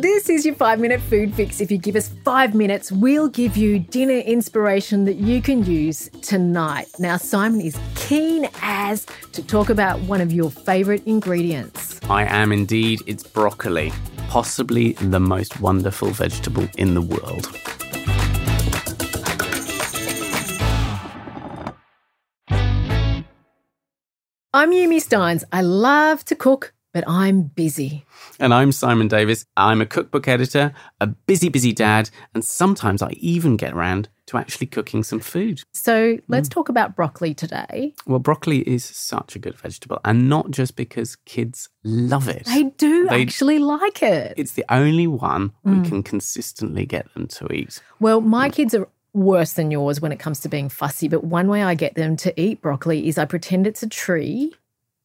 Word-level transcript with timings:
This 0.00 0.30
is 0.30 0.46
your 0.46 0.54
five 0.54 0.80
minute 0.80 1.02
food 1.02 1.34
fix. 1.34 1.60
If 1.60 1.70
you 1.70 1.76
give 1.76 1.94
us 1.94 2.08
five 2.24 2.54
minutes, 2.54 2.90
we'll 2.90 3.28
give 3.28 3.54
you 3.54 3.80
dinner 3.80 4.20
inspiration 4.20 5.04
that 5.04 5.16
you 5.16 5.42
can 5.42 5.62
use 5.62 6.08
tonight. 6.22 6.88
Now, 6.98 7.18
Simon 7.18 7.60
is 7.60 7.78
keen 7.96 8.48
as 8.62 9.06
to 9.32 9.46
talk 9.46 9.68
about 9.68 10.00
one 10.00 10.22
of 10.22 10.32
your 10.32 10.50
favourite 10.50 11.06
ingredients. 11.06 12.00
I 12.08 12.24
am 12.24 12.50
indeed. 12.50 13.02
It's 13.06 13.24
broccoli, 13.24 13.92
possibly 14.28 14.92
the 14.92 15.20
most 15.20 15.60
wonderful 15.60 16.08
vegetable 16.08 16.66
in 16.78 16.94
the 16.94 17.02
world. 17.02 17.54
I'm 24.54 24.72
Yumi 24.72 24.96
Stynes. 24.96 25.44
I 25.52 25.60
love 25.60 26.24
to 26.24 26.34
cook, 26.34 26.72
but 26.92 27.04
I'm 27.06 27.42
busy. 27.42 28.04
And 28.38 28.52
I'm 28.52 28.72
Simon 28.72 29.08
Davis. 29.08 29.44
I'm 29.56 29.80
a 29.80 29.86
cookbook 29.86 30.28
editor, 30.28 30.72
a 31.00 31.06
busy, 31.06 31.48
busy 31.48 31.72
dad, 31.72 32.10
and 32.34 32.44
sometimes 32.44 33.02
I 33.02 33.10
even 33.18 33.56
get 33.56 33.72
around 33.72 34.08
to 34.26 34.38
actually 34.38 34.66
cooking 34.68 35.02
some 35.02 35.20
food. 35.20 35.62
So 35.72 36.14
hmm. 36.14 36.20
let's 36.28 36.48
talk 36.48 36.68
about 36.68 36.96
broccoli 36.96 37.34
today. 37.34 37.94
Well, 38.06 38.18
broccoli 38.18 38.60
is 38.60 38.84
such 38.84 39.36
a 39.36 39.38
good 39.38 39.56
vegetable, 39.58 40.00
and 40.04 40.28
not 40.28 40.50
just 40.50 40.76
because 40.76 41.16
kids 41.26 41.68
love 41.84 42.28
it. 42.28 42.44
They 42.46 42.64
do 42.64 43.08
They- 43.08 43.22
actually 43.22 43.58
like 43.58 44.02
it. 44.02 44.34
It's 44.36 44.52
the 44.52 44.64
only 44.68 45.06
one 45.06 45.52
we 45.64 45.74
hmm. 45.74 45.82
can 45.82 46.02
consistently 46.02 46.86
get 46.86 47.12
them 47.14 47.26
to 47.28 47.52
eat. 47.52 47.82
Well, 47.98 48.20
my 48.20 48.50
kids 48.50 48.74
are 48.74 48.88
worse 49.12 49.54
than 49.54 49.70
yours 49.70 50.00
when 50.00 50.12
it 50.12 50.18
comes 50.18 50.40
to 50.40 50.48
being 50.48 50.68
fussy, 50.68 51.08
but 51.08 51.24
one 51.24 51.48
way 51.48 51.62
I 51.62 51.74
get 51.74 51.94
them 51.94 52.16
to 52.18 52.40
eat 52.40 52.62
broccoli 52.62 53.08
is 53.08 53.18
I 53.18 53.24
pretend 53.24 53.66
it's 53.66 53.82
a 53.82 53.88
tree 53.88 54.54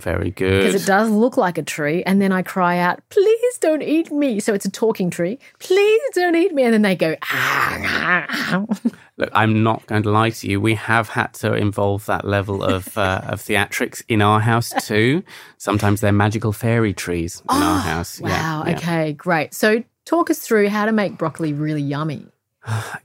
Very 0.00 0.30
good. 0.30 0.64
because 0.66 0.82
it 0.82 0.86
does 0.86 1.08
look 1.10 1.36
like 1.36 1.58
a 1.58 1.62
tree, 1.62 2.02
and 2.04 2.20
then 2.20 2.32
I 2.32 2.42
cry 2.42 2.78
out, 2.78 3.00
"Please 3.10 3.58
don't 3.60 3.82
eat 3.82 4.10
me!" 4.10 4.40
So 4.40 4.54
it's 4.54 4.64
a 4.66 4.70
talking 4.70 5.10
tree. 5.10 5.38
Please 5.58 6.02
don't 6.14 6.34
eat 6.36 6.52
me, 6.54 6.64
and 6.64 6.72
then 6.74 6.82
they 6.82 6.96
go, 6.96 7.16
ah, 7.22 7.78
ah, 7.80 8.26
ah. 8.28 8.90
Look, 9.16 9.30
I'm 9.34 9.62
not 9.62 9.86
going 9.86 10.02
to 10.04 10.10
lie 10.10 10.30
to 10.30 10.48
you. 10.48 10.60
We 10.62 10.74
have 10.76 11.10
had 11.10 11.34
to 11.34 11.52
involve 11.52 12.06
that 12.06 12.24
level 12.24 12.62
of 12.64 12.96
uh, 13.06 13.20
of 13.28 13.40
theatrics 13.40 14.02
in 14.08 14.22
our 14.22 14.40
house 14.40 14.72
too. 14.86 15.22
Sometimes 15.58 16.00
they're 16.00 16.10
magical 16.12 16.52
fairy 16.52 16.94
trees 16.94 17.42
in 17.50 17.56
our 17.62 17.80
house. 17.80 18.18
Yeah, 18.20 18.28
Wow. 18.28 18.64
yeah. 18.66 18.76
Okay, 18.76 19.12
great. 19.12 19.52
So 19.54 19.84
talk 20.06 20.30
us 20.30 20.38
through 20.38 20.68
how 20.70 20.86
to 20.86 20.92
make 20.92 21.18
broccoli 21.18 21.52
really 21.52 21.82
yummy. 21.82 22.26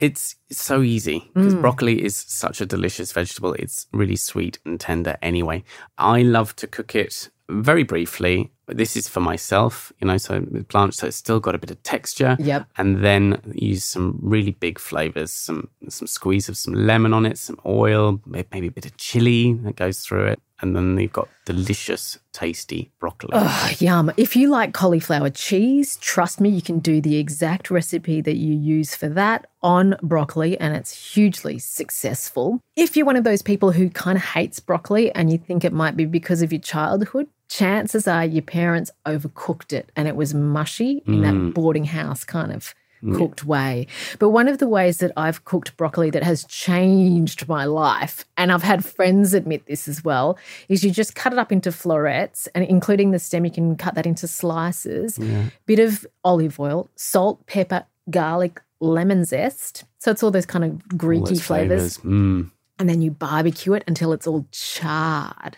It's 0.00 0.36
so 0.50 0.82
easy 0.82 1.30
because 1.34 1.54
Mm. 1.54 1.60
broccoli 1.62 2.04
is 2.04 2.16
such 2.16 2.60
a 2.60 2.66
delicious 2.66 3.12
vegetable. 3.12 3.54
It's 3.54 3.86
really 3.92 4.16
sweet 4.16 4.58
and 4.64 4.78
tender 4.78 5.16
anyway. 5.22 5.64
I 5.98 6.22
love 6.22 6.54
to 6.56 6.66
cook 6.66 6.94
it 6.94 7.30
very 7.48 7.82
briefly. 7.84 8.50
But 8.66 8.78
this 8.78 8.96
is 8.96 9.06
for 9.08 9.20
myself, 9.20 9.92
you 10.00 10.08
know, 10.08 10.16
so 10.18 10.40
blanched, 10.72 10.98
so 10.98 11.06
it's 11.06 11.16
still 11.16 11.38
got 11.38 11.54
a 11.54 11.58
bit 11.58 11.70
of 11.70 11.80
texture. 11.84 12.36
Yep. 12.40 12.66
And 12.76 13.04
then 13.04 13.40
use 13.54 13.84
some 13.84 14.18
really 14.20 14.50
big 14.50 14.80
flavors, 14.80 15.32
some 15.32 15.68
some 15.88 16.08
squeeze 16.08 16.48
of 16.48 16.56
some 16.56 16.74
lemon 16.74 17.12
on 17.14 17.24
it, 17.26 17.38
some 17.38 17.60
oil, 17.64 18.20
maybe 18.26 18.66
a 18.66 18.72
bit 18.72 18.84
of 18.84 18.96
chili 18.96 19.52
that 19.62 19.76
goes 19.76 20.00
through 20.00 20.26
it. 20.26 20.40
And 20.60 20.74
then 20.74 20.94
they've 20.94 21.12
got 21.12 21.28
delicious, 21.44 22.18
tasty 22.32 22.90
broccoli. 22.98 23.30
Oh, 23.34 23.70
yum. 23.78 24.10
If 24.16 24.34
you 24.36 24.48
like 24.48 24.72
cauliflower 24.72 25.28
cheese, 25.28 25.96
trust 25.96 26.40
me, 26.40 26.48
you 26.48 26.62
can 26.62 26.78
do 26.78 27.00
the 27.00 27.16
exact 27.16 27.70
recipe 27.70 28.20
that 28.22 28.36
you 28.36 28.54
use 28.54 28.94
for 28.94 29.08
that 29.10 29.46
on 29.62 29.96
broccoli, 30.02 30.58
and 30.58 30.74
it's 30.74 31.12
hugely 31.14 31.58
successful. 31.58 32.60
If 32.74 32.96
you're 32.96 33.06
one 33.06 33.16
of 33.16 33.24
those 33.24 33.42
people 33.42 33.72
who 33.72 33.90
kind 33.90 34.16
of 34.16 34.24
hates 34.24 34.60
broccoli 34.60 35.12
and 35.12 35.30
you 35.30 35.38
think 35.38 35.64
it 35.64 35.72
might 35.72 35.96
be 35.96 36.06
because 36.06 36.40
of 36.40 36.52
your 36.52 36.60
childhood, 36.60 37.28
chances 37.48 38.08
are 38.08 38.24
your 38.24 38.42
parents 38.42 38.90
overcooked 39.06 39.72
it 39.72 39.90
and 39.94 40.08
it 40.08 40.16
was 40.16 40.34
mushy 40.34 41.02
in 41.06 41.22
that 41.22 41.34
mm. 41.34 41.54
boarding 41.54 41.84
house 41.84 42.24
kind 42.24 42.52
of 42.52 42.74
cooked 43.14 43.44
way. 43.44 43.86
But 44.18 44.30
one 44.30 44.48
of 44.48 44.58
the 44.58 44.68
ways 44.68 44.98
that 44.98 45.12
I've 45.16 45.44
cooked 45.44 45.76
broccoli 45.76 46.10
that 46.10 46.22
has 46.22 46.44
changed 46.44 47.48
my 47.48 47.64
life, 47.64 48.24
and 48.36 48.50
I've 48.50 48.62
had 48.62 48.84
friends 48.84 49.34
admit 49.34 49.66
this 49.66 49.86
as 49.88 50.02
well, 50.04 50.38
is 50.68 50.82
you 50.82 50.90
just 50.90 51.14
cut 51.14 51.32
it 51.32 51.38
up 51.38 51.52
into 51.52 51.70
florets 51.70 52.48
and 52.54 52.64
including 52.64 53.10
the 53.10 53.18
stem, 53.18 53.44
you 53.44 53.50
can 53.50 53.76
cut 53.76 53.94
that 53.94 54.06
into 54.06 54.26
slices, 54.26 55.18
bit 55.66 55.78
of 55.78 56.06
olive 56.24 56.58
oil, 56.58 56.88
salt, 56.96 57.46
pepper, 57.46 57.84
garlic, 58.10 58.60
lemon 58.80 59.24
zest. 59.24 59.84
So 59.98 60.10
it's 60.10 60.22
all 60.22 60.30
those 60.30 60.46
kind 60.46 60.64
of 60.64 60.70
greeky 60.98 61.28
those 61.28 61.42
flavors. 61.42 61.98
Mm, 61.98 62.50
And 62.78 62.88
then 62.88 63.00
you 63.02 63.10
barbecue 63.10 63.72
it 63.72 63.84
until 63.86 64.12
it's 64.12 64.26
all 64.26 64.46
charred. 64.52 65.56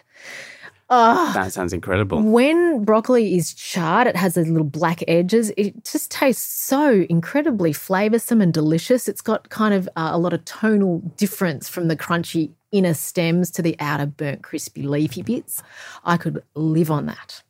Oh, 0.90 1.32
that 1.34 1.52
sounds 1.52 1.72
incredible. 1.74 2.22
when 2.22 2.82
broccoli 2.84 3.36
is 3.36 3.52
charred, 3.52 4.06
it 4.06 4.16
has 4.16 4.34
those 4.34 4.48
little 4.48 4.66
black 4.66 5.02
edges. 5.06 5.52
It 5.56 5.84
just 5.84 6.10
tastes 6.10 6.42
so 6.42 7.04
incredibly 7.10 7.72
flavoursome 7.72 8.42
and 8.42 8.54
delicious. 8.54 9.06
It's 9.06 9.20
got 9.20 9.50
kind 9.50 9.74
of 9.74 9.86
uh, 9.96 10.10
a 10.12 10.18
lot 10.18 10.32
of 10.32 10.44
tonal 10.46 11.00
difference 11.16 11.68
from 11.68 11.88
the 11.88 11.96
crunchy 11.96 12.52
inner 12.72 12.94
stems 12.94 13.50
to 13.52 13.62
the 13.62 13.76
outer 13.80 14.06
burnt, 14.06 14.42
crispy, 14.42 14.82
leafy 14.82 15.22
bits. 15.22 15.62
I 16.04 16.16
could 16.16 16.42
live 16.54 16.90
on 16.90 17.06
that. 17.06 17.42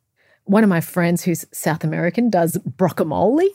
One 0.45 0.65
of 0.65 0.71
my 0.71 0.81
friends 0.81 1.23
who's 1.23 1.45
South 1.53 1.85
American 1.85 2.31
does 2.31 2.57
brockamole. 2.77 3.49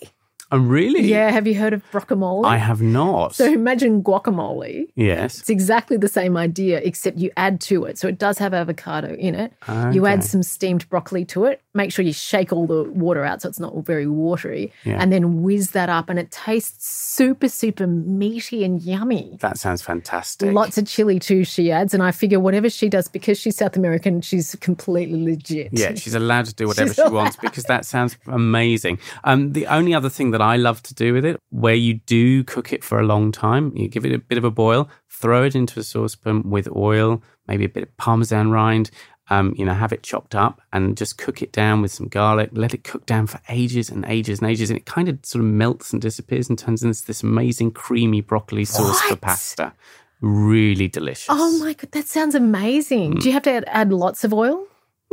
Oh, 0.54 0.60
really? 0.60 1.02
Yeah, 1.02 1.32
have 1.32 1.48
you 1.48 1.56
heard 1.56 1.74
of 1.74 1.82
brockamole? 1.92 2.46
I 2.46 2.58
have 2.58 2.80
not. 2.80 3.34
so 3.34 3.46
imagine 3.52 4.04
guacamole. 4.04 4.88
yes. 4.96 5.40
It's 5.40 5.50
exactly 5.50 5.98
the 5.98 6.08
same 6.08 6.38
idea, 6.38 6.78
except 6.84 7.18
you 7.18 7.32
add 7.38 7.60
to 7.62 7.86
it. 7.86 7.98
So 7.98 8.08
it 8.08 8.20
does 8.20 8.38
have 8.38 8.54
avocado 8.54 9.16
in 9.16 9.34
it. 9.34 9.52
You 9.92 10.06
add 10.06 10.24
some 10.24 10.44
steamed 10.44 10.88
broccoli 10.90 11.26
to 11.26 11.46
it. 11.46 11.62
Make 11.74 11.92
sure 11.92 12.06
you 12.06 12.14
shake 12.14 12.54
all 12.54 12.68
the 12.68 12.84
water 12.84 13.26
out 13.26 13.42
so 13.42 13.50
it's 13.50 13.60
not 13.60 13.76
very 13.84 14.06
watery. 14.06 14.72
Yeah. 14.84 15.02
And 15.02 15.12
then 15.12 15.42
whiz 15.42 15.72
that 15.72 15.90
up, 15.90 16.08
and 16.08 16.20
it 16.20 16.30
tastes 16.30 16.88
super, 16.88 17.50
super 17.50 17.88
meaty 17.88 18.64
and 18.64 18.80
yummy. 18.80 19.38
That 19.42 19.58
sounds 19.58 19.82
fantastic. 19.82 20.54
Lots 20.54 20.78
of 20.78 20.86
chili 20.86 21.18
too, 21.18 21.46
she 21.46 21.72
adds. 21.72 21.96
And 21.96 22.04
I 22.04 22.12
figure 22.12 22.40
whatever 22.40 22.70
she 22.70 22.90
does, 22.90 23.08
because 23.08 23.40
she's 23.40 23.56
South 23.56 23.76
American, 23.76 24.22
she's 24.22 24.56
completely 24.62 25.24
legit. 25.24 25.70
Yeah, 25.72 25.96
she's 25.96 26.14
allowed 26.14 26.46
to 26.46 26.54
do 26.54 26.68
whatever 26.72 26.94
She's 26.94 27.04
she 27.04 27.12
wants 27.12 27.38
because 27.38 27.64
that 27.64 27.86
sounds 27.88 28.18
amazing. 28.28 29.00
Um, 29.24 29.54
the 29.54 29.66
only 29.66 29.96
other 29.96 30.10
thing 30.10 30.30
that 30.30 30.43
I 30.44 30.58
love 30.58 30.84
to 30.84 30.94
do 30.94 31.14
with 31.14 31.26
it, 31.26 31.40
where 31.50 31.74
you 31.74 31.96
do 32.06 32.44
cook 32.44 32.74
it 32.74 32.84
for 32.84 33.00
a 33.00 33.04
long 33.04 33.32
time, 33.32 33.72
you 33.76 33.88
give 33.88 34.06
it 34.06 34.12
a 34.14 34.20
bit 34.20 34.38
of 34.38 34.44
a 34.44 34.52
boil, 34.52 34.90
throw 35.10 35.44
it 35.44 35.56
into 35.56 35.80
a 35.80 35.84
saucepan 35.84 36.50
with 36.50 36.68
oil, 36.76 37.24
maybe 37.48 37.66
a 37.66 37.70
bit 37.70 37.84
of 37.84 37.98
parmesan 37.98 38.52
rind. 38.52 38.92
Um, 39.30 39.56
you 39.58 39.64
know, 39.64 39.74
have 39.74 39.94
it 39.94 40.04
chopped 40.04 40.36
up 40.36 40.62
and 40.74 40.98
just 40.98 41.18
cook 41.18 41.42
it 41.42 41.54
down 41.54 41.82
with 41.82 41.94
some 41.94 42.10
garlic. 42.10 42.50
Let 42.52 42.74
it 42.74 42.84
cook 42.84 43.06
down 43.06 43.28
for 43.28 43.40
ages 43.48 43.90
and 43.90 44.04
ages 44.06 44.40
and 44.42 44.50
ages, 44.52 44.70
and 44.70 44.76
it 44.78 44.86
kind 44.86 45.08
of 45.08 45.18
sort 45.24 45.46
of 45.46 45.50
melts 45.50 45.94
and 45.94 46.02
disappears 46.02 46.50
and 46.50 46.60
turns 46.60 46.84
into 46.84 47.06
this 47.06 47.24
amazing 47.24 47.72
creamy 47.72 48.20
broccoli 48.20 48.66
sauce 48.66 49.02
for 49.02 49.16
pasta. 49.16 49.74
Really 50.20 50.90
delicious. 50.90 51.28
Oh 51.30 51.58
my 51.60 51.74
God, 51.74 51.92
that 51.94 52.08
sounds 52.08 52.36
amazing. 52.36 53.16
Do 53.16 53.30
you 53.30 53.34
have 53.34 53.44
to 53.44 53.52
add, 53.52 53.64
add 53.68 53.94
lots 53.94 54.26
of 54.26 54.34
oil? 54.34 54.68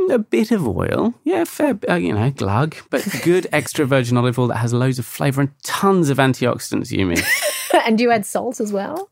A 0.08 0.18
bit 0.18 0.50
of 0.50 0.66
oil, 0.66 1.14
yeah, 1.24 1.44
fair, 1.44 1.78
uh, 1.88 1.94
you 1.94 2.12
know, 2.12 2.30
glug, 2.30 2.74
but 2.90 3.06
good 3.22 3.46
extra 3.52 3.84
virgin 3.86 4.16
olive 4.16 4.38
oil 4.38 4.48
that 4.48 4.56
has 4.56 4.72
loads 4.72 4.98
of 4.98 5.06
flavour 5.06 5.42
and 5.42 5.50
tons 5.62 6.10
of 6.10 6.18
antioxidants. 6.18 6.90
You 6.90 7.06
mean? 7.06 7.18
and 7.86 7.96
do 7.98 8.02
you 8.04 8.10
add 8.10 8.26
salt 8.26 8.60
as 8.60 8.72
well? 8.72 9.10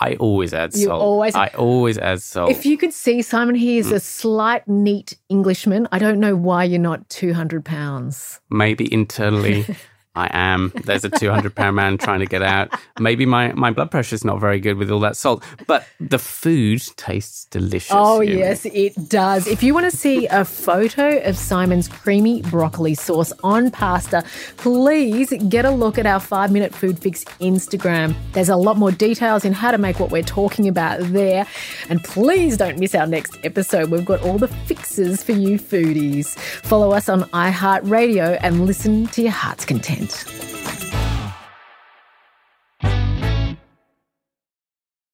I 0.00 0.14
always 0.14 0.54
add 0.54 0.74
You 0.76 0.84
salt. 0.86 1.02
always- 1.02 1.34
I 1.34 1.48
always 1.56 1.98
add 1.98 2.22
salt. 2.22 2.50
If 2.52 2.64
you 2.64 2.76
could 2.78 2.92
see 2.92 3.20
Simon, 3.20 3.56
he 3.56 3.76
Mm. 3.78 3.80
is 3.80 3.90
a 3.90 3.98
slight, 3.98 4.68
neat 4.68 5.16
Englishman. 5.28 5.88
I 5.90 5.98
don't 5.98 6.20
know 6.20 6.36
why 6.36 6.62
you're 6.64 6.78
not 6.78 7.08
200 7.08 7.64
pounds. 7.64 8.40
Maybe 8.48 8.92
internally, 8.92 9.66
I 10.18 10.28
am. 10.32 10.72
There's 10.84 11.04
a 11.04 11.10
200 11.10 11.54
pound 11.54 11.76
man 11.76 11.96
trying 11.96 12.18
to 12.20 12.26
get 12.26 12.42
out. 12.42 12.74
Maybe 12.98 13.24
my 13.24 13.52
my 13.52 13.70
blood 13.70 13.90
pressure's 13.90 14.24
not 14.24 14.40
very 14.40 14.58
good 14.58 14.76
with 14.76 14.90
all 14.90 15.00
that 15.00 15.16
salt, 15.16 15.44
but 15.66 15.86
the 16.00 16.18
food 16.18 16.82
tastes 16.96 17.44
delicious. 17.46 17.92
Oh, 17.94 18.20
yes, 18.20 18.66
it 18.66 19.08
does. 19.08 19.46
If 19.46 19.62
you 19.62 19.74
want 19.74 19.90
to 19.90 19.96
see 19.96 20.26
a 20.26 20.44
photo 20.44 21.20
of 21.22 21.36
Simon's 21.36 21.86
creamy 21.86 22.42
broccoli 22.42 22.94
sauce 22.94 23.32
on 23.44 23.70
pasta, 23.70 24.24
please 24.56 25.32
get 25.48 25.64
a 25.64 25.70
look 25.70 25.98
at 25.98 26.06
our 26.06 26.20
five 26.20 26.50
minute 26.50 26.74
food 26.74 26.98
fix 26.98 27.24
Instagram. 27.40 28.14
There's 28.32 28.48
a 28.48 28.56
lot 28.56 28.76
more 28.76 28.90
details 28.90 29.44
in 29.44 29.52
how 29.52 29.70
to 29.70 29.78
make 29.78 30.00
what 30.00 30.10
we're 30.10 30.22
talking 30.22 30.66
about 30.66 31.00
there. 31.00 31.46
And 31.88 32.02
please 32.02 32.56
don't 32.56 32.78
miss 32.78 32.94
our 32.94 33.06
next 33.06 33.38
episode. 33.44 33.90
We've 33.90 34.04
got 34.04 34.20
all 34.22 34.38
the 34.38 34.48
fixes 34.48 35.22
for 35.22 35.32
you 35.32 35.58
foodies. 35.58 36.36
Follow 36.38 36.90
us 36.92 37.08
on 37.08 37.22
iHeartRadio 37.30 38.38
and 38.42 38.66
listen 38.66 39.06
to 39.08 39.22
your 39.22 39.30
heart's 39.30 39.64
content. 39.64 40.07
Thanks. 40.08 40.47